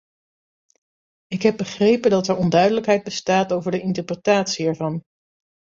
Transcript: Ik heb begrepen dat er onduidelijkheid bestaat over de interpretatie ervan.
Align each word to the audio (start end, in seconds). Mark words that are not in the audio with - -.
Ik 1.27 1.41
heb 1.41 1.57
begrepen 1.57 2.09
dat 2.09 2.27
er 2.27 2.35
onduidelijkheid 2.37 3.03
bestaat 3.03 3.51
over 3.53 3.71
de 3.71 3.81
interpretatie 3.81 4.65
ervan. 4.67 5.01